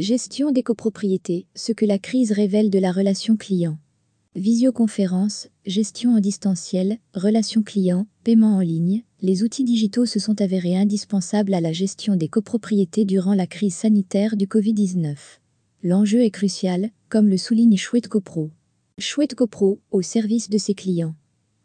[0.00, 3.76] Gestion des copropriétés, ce que la crise révèle de la relation client.
[4.34, 10.74] Visioconférence, gestion en distanciel, relations clients, paiement en ligne, les outils digitaux se sont avérés
[10.74, 15.16] indispensables à la gestion des copropriétés durant la crise sanitaire du Covid-19.
[15.82, 18.48] L'enjeu est crucial, comme le souligne Chouette Copro.
[18.98, 21.14] Chouette Copro, au service de ses clients.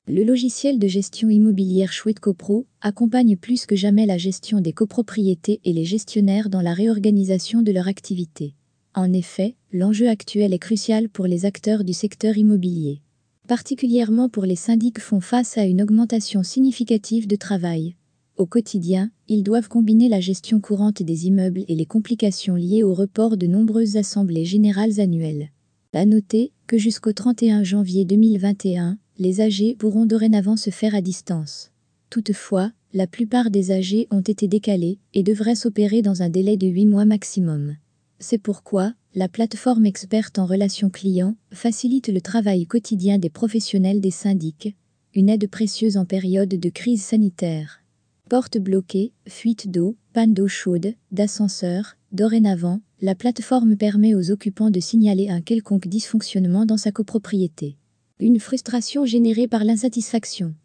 [0.07, 5.61] Le logiciel de gestion immobilière Chouette Copro accompagne plus que jamais la gestion des copropriétés
[5.65, 8.53] et les gestionnaires dans la réorganisation de leur activité.
[8.93, 13.01] En effet, l'enjeu actuel est crucial pour les acteurs du secteur immobilier.
[13.47, 17.95] Particulièrement pour les syndics font face à une augmentation significative de travail.
[18.37, 22.93] Au quotidien, ils doivent combiner la gestion courante des immeubles et les complications liées au
[22.93, 25.49] report de nombreuses assemblées générales annuelles.
[25.93, 31.71] À noter que jusqu'au 31 janvier 2021, les AG pourront dorénavant se faire à distance.
[32.09, 36.67] Toutefois, la plupart des AG ont été décalés et devraient s'opérer dans un délai de
[36.67, 37.75] 8 mois maximum.
[38.19, 44.11] C'est pourquoi, la plateforme experte en relations clients facilite le travail quotidien des professionnels des
[44.11, 44.75] syndics,
[45.13, 47.81] une aide précieuse en période de crise sanitaire.
[48.29, 54.79] Portes bloquées, fuite d'eau, panne d'eau chaude, d'ascenseur, dorénavant, la plateforme permet aux occupants de
[54.79, 57.77] signaler un quelconque dysfonctionnement dans sa copropriété.
[58.21, 60.55] Une frustration générée par l'insatisfaction.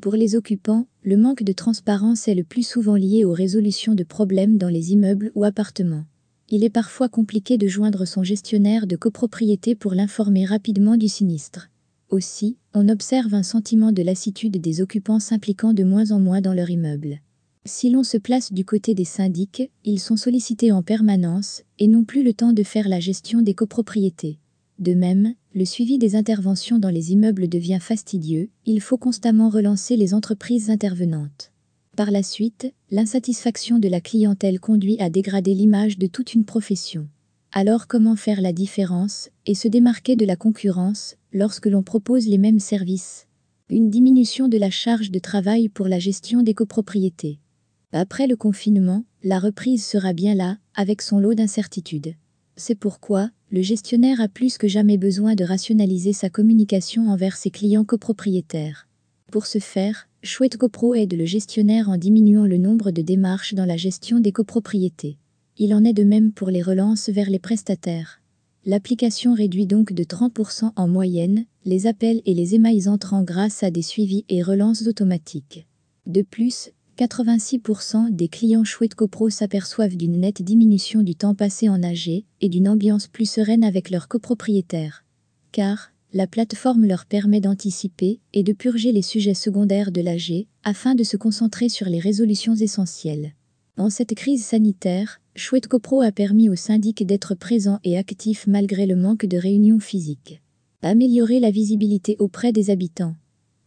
[0.00, 4.04] Pour les occupants, le manque de transparence est le plus souvent lié aux résolutions de
[4.04, 6.04] problèmes dans les immeubles ou appartements.
[6.48, 11.70] Il est parfois compliqué de joindre son gestionnaire de copropriété pour l'informer rapidement du sinistre.
[12.08, 16.54] Aussi, on observe un sentiment de lassitude des occupants s'impliquant de moins en moins dans
[16.54, 17.18] leur immeuble.
[17.64, 22.04] Si l'on se place du côté des syndics, ils sont sollicités en permanence et n'ont
[22.04, 24.38] plus le temps de faire la gestion des copropriétés.
[24.82, 29.96] De même, le suivi des interventions dans les immeubles devient fastidieux, il faut constamment relancer
[29.96, 31.52] les entreprises intervenantes.
[31.96, 37.06] Par la suite, l'insatisfaction de la clientèle conduit à dégrader l'image de toute une profession.
[37.52, 42.38] Alors comment faire la différence et se démarquer de la concurrence lorsque l'on propose les
[42.38, 43.28] mêmes services?
[43.70, 47.38] Une diminution de la charge de travail pour la gestion des copropriétés.
[47.92, 52.16] Après le confinement, la reprise sera bien là, avec son lot d'incertitudes.
[52.56, 57.50] C'est pourquoi, le gestionnaire a plus que jamais besoin de rationaliser sa communication envers ses
[57.50, 58.88] clients copropriétaires.
[59.30, 63.66] Pour ce faire, Chouette CoPro aide le gestionnaire en diminuant le nombre de démarches dans
[63.66, 65.18] la gestion des copropriétés.
[65.58, 68.22] Il en est de même pour les relances vers les prestataires.
[68.64, 73.70] L'application réduit donc de 30% en moyenne les appels et les émails entrants grâce à
[73.70, 75.66] des suivis et relances automatiques.
[76.06, 81.82] De plus, 86% des clients Chouette CoPro s'aperçoivent d'une nette diminution du temps passé en
[81.82, 85.04] AG et d'une ambiance plus sereine avec leurs copropriétaires.
[85.52, 90.94] Car, la plateforme leur permet d'anticiper et de purger les sujets secondaires de l'AG afin
[90.94, 93.32] de se concentrer sur les résolutions essentielles.
[93.78, 98.84] En cette crise sanitaire, Chouette CoPro a permis aux syndics d'être présents et actifs malgré
[98.84, 100.42] le manque de réunions physiques.
[100.82, 103.14] Améliorer la visibilité auprès des habitants.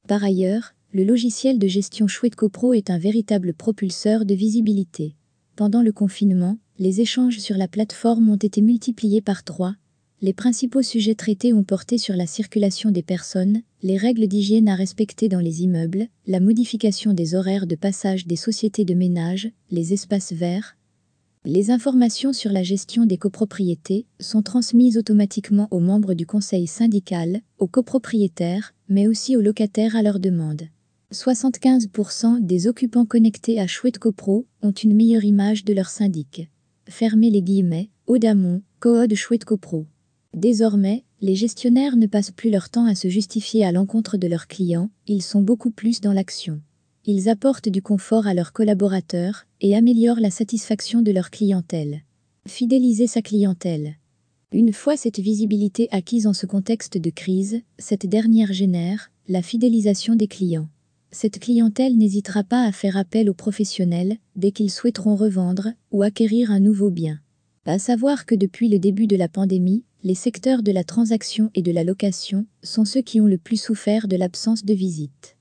[0.07, 5.17] Par ailleurs, le logiciel de gestion Chouette CoPro est un véritable propulseur de visibilité.
[5.57, 9.75] Pendant le confinement, les échanges sur la plateforme ont été multipliés par trois.
[10.22, 14.75] Les principaux sujets traités ont porté sur la circulation des personnes, les règles d'hygiène à
[14.75, 19.91] respecter dans les immeubles, la modification des horaires de passage des sociétés de ménage, les
[19.91, 20.77] espaces verts.
[21.44, 27.41] Les informations sur la gestion des copropriétés sont transmises automatiquement aux membres du conseil syndical,
[27.57, 30.69] aux copropriétaires, mais aussi aux locataires à leur demande.
[31.11, 36.49] 75% des occupants connectés à Chouette CoPro ont une meilleure image de leur syndic.
[36.89, 39.85] Fermez les guillemets, Audamont, Code Chouette CoPro.
[40.33, 44.47] Désormais, les gestionnaires ne passent plus leur temps à se justifier à l'encontre de leurs
[44.47, 46.61] clients, ils sont beaucoup plus dans l'action.
[47.05, 52.01] Ils apportent du confort à leurs collaborateurs et améliorent la satisfaction de leur clientèle.
[52.47, 53.95] Fidéliser sa clientèle.
[54.51, 60.15] Une fois cette visibilité acquise en ce contexte de crise, cette dernière génère la fidélisation
[60.15, 60.67] des clients
[61.15, 66.51] cette clientèle n'hésitera pas à faire appel aux professionnels dès qu'ils souhaiteront revendre ou acquérir
[66.51, 67.21] un nouveau bien.
[67.65, 71.62] À savoir que depuis le début de la pandémie, les secteurs de la transaction et
[71.62, 75.34] de la location sont ceux qui ont le plus souffert de l'absence de visite.